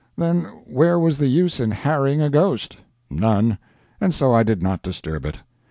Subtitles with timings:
[0.17, 2.77] Then where was the use in harrying a ghost?
[3.11, 3.59] None
[3.99, 5.37] and so I did not disturb it.